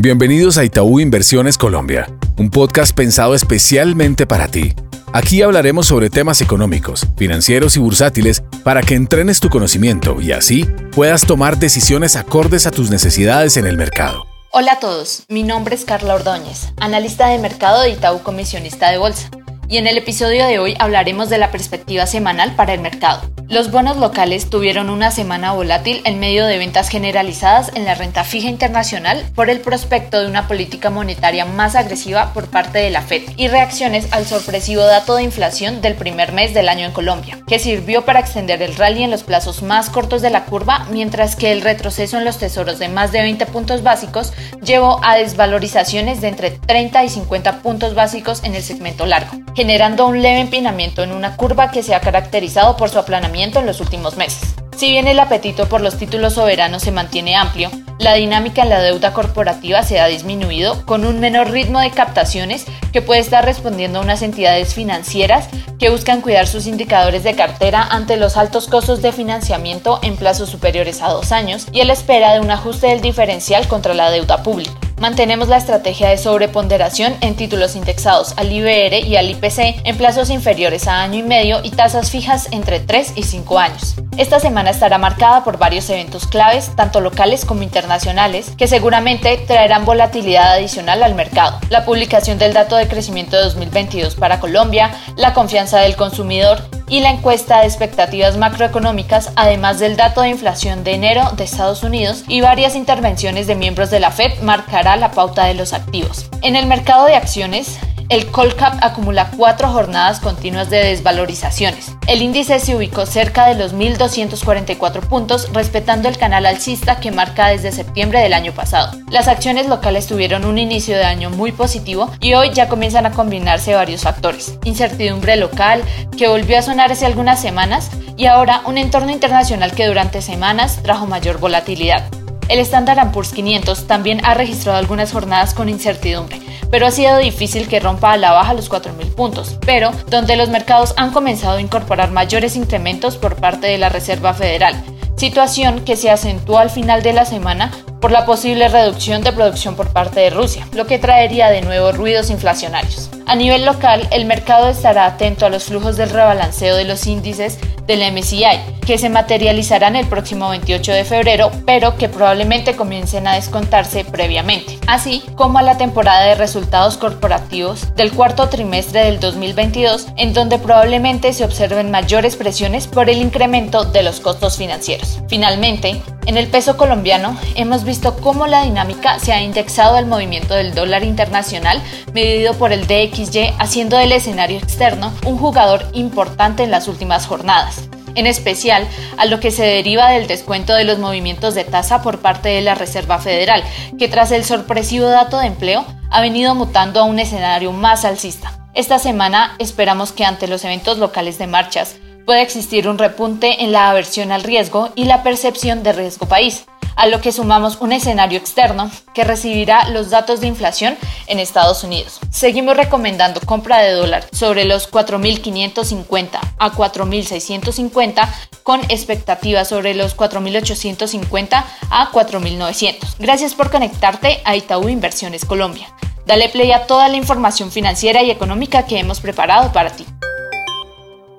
[0.00, 2.06] Bienvenidos a Itaú Inversiones Colombia,
[2.36, 4.72] un podcast pensado especialmente para ti.
[5.12, 10.66] Aquí hablaremos sobre temas económicos, financieros y bursátiles para que entrenes tu conocimiento y así
[10.92, 14.24] puedas tomar decisiones acordes a tus necesidades en el mercado.
[14.52, 18.98] Hola a todos, mi nombre es Carla Ordóñez, analista de mercado de Itaú Comisionista de
[18.98, 19.28] Bolsa,
[19.68, 23.20] y en el episodio de hoy hablaremos de la perspectiva semanal para el mercado.
[23.48, 28.22] Los bonos locales tuvieron una semana volátil en medio de ventas generalizadas en la renta
[28.22, 33.00] fija internacional por el prospecto de una política monetaria más agresiva por parte de la
[33.00, 37.38] Fed y reacciones al sorpresivo dato de inflación del primer mes del año en Colombia,
[37.46, 41.34] que sirvió para extender el rally en los plazos más cortos de la curva, mientras
[41.34, 46.20] que el retroceso en los tesoros de más de 20 puntos básicos llevó a desvalorizaciones
[46.20, 51.02] de entre 30 y 50 puntos básicos en el segmento largo, generando un leve empinamiento
[51.02, 54.54] en una curva que se ha caracterizado por su aplanamiento en los últimos meses.
[54.76, 58.80] Si bien el apetito por los títulos soberanos se mantiene amplio, la dinámica en la
[58.80, 63.98] deuda corporativa se ha disminuido con un menor ritmo de captaciones que puede estar respondiendo
[63.98, 65.48] a unas entidades financieras
[65.80, 70.50] que buscan cuidar sus indicadores de cartera ante los altos costos de financiamiento en plazos
[70.50, 74.12] superiores a dos años y a la espera de un ajuste del diferencial contra la
[74.12, 74.77] deuda pública.
[75.00, 80.28] Mantenemos la estrategia de sobreponderación en títulos indexados al IBR y al IPC en plazos
[80.28, 83.94] inferiores a año y medio y tasas fijas entre 3 y 5 años.
[84.16, 89.84] Esta semana estará marcada por varios eventos claves, tanto locales como internacionales, que seguramente traerán
[89.84, 91.60] volatilidad adicional al mercado.
[91.70, 97.00] La publicación del dato de crecimiento de 2022 para Colombia, la confianza del consumidor y
[97.00, 102.24] la encuesta de expectativas macroeconómicas, además del dato de inflación de enero de Estados Unidos
[102.28, 106.28] y varias intervenciones de miembros de la Fed marcará la pauta de los activos.
[106.42, 107.78] En el mercado de acciones,
[108.08, 111.92] el Colcap acumula cuatro jornadas continuas de desvalorizaciones.
[112.06, 117.48] El índice se ubicó cerca de los 1.244 puntos, respetando el canal alcista que marca
[117.48, 118.98] desde septiembre del año pasado.
[119.10, 123.12] Las acciones locales tuvieron un inicio de año muy positivo y hoy ya comienzan a
[123.12, 124.58] combinarse varios factores.
[124.64, 125.82] Incertidumbre local,
[126.16, 130.82] que volvió a sonar hace algunas semanas, y ahora un entorno internacional que durante semanas
[130.82, 132.08] trajo mayor volatilidad.
[132.48, 136.40] El Standard Poor's 500 también ha registrado algunas jornadas con incertidumbre,
[136.70, 140.48] pero ha sido difícil que rompa a la baja los 4.000 puntos, pero donde los
[140.48, 144.82] mercados han comenzado a incorporar mayores incrementos por parte de la Reserva Federal,
[145.16, 149.74] situación que se acentuó al final de la semana por la posible reducción de producción
[149.74, 153.10] por parte de Rusia, lo que traería de nuevo ruidos inflacionarios.
[153.26, 157.58] A nivel local, el mercado estará atento a los flujos del rebalanceo de los índices
[157.86, 163.34] del MCI, que se materializarán el próximo 28 de febrero, pero que probablemente comiencen a
[163.34, 170.06] descontarse previamente, así como a la temporada de resultados corporativos del cuarto trimestre del 2022,
[170.16, 175.20] en donde probablemente se observen mayores presiones por el incremento de los costos financieros.
[175.28, 180.54] Finalmente, en el peso colombiano hemos visto cómo la dinámica se ha indexado al movimiento
[180.54, 181.82] del dólar internacional
[182.14, 187.90] medido por el DXY, haciendo del escenario externo un jugador importante en las últimas jornadas
[188.18, 188.86] en especial
[189.16, 192.60] a lo que se deriva del descuento de los movimientos de tasa por parte de
[192.60, 193.62] la Reserva Federal,
[193.98, 198.58] que tras el sorpresivo dato de empleo ha venido mutando a un escenario más alcista.
[198.74, 201.96] Esta semana esperamos que ante los eventos locales de marchas
[202.26, 206.66] puede existir un repunte en la aversión al riesgo y la percepción de riesgo país,
[206.98, 210.98] a lo que sumamos un escenario externo que recibirá los datos de inflación
[211.28, 212.18] en Estados Unidos.
[212.30, 218.28] Seguimos recomendando compra de dólar sobre los 4.550 a 4.650
[218.64, 223.14] con expectativas sobre los 4.850 a 4.900.
[223.20, 225.88] Gracias por conectarte a Itaú Inversiones Colombia.
[226.26, 230.04] Dale play a toda la información financiera y económica que hemos preparado para ti.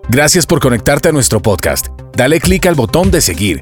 [0.07, 1.87] Gracias por conectarte a nuestro podcast.
[2.13, 3.61] Dale clic al botón de seguir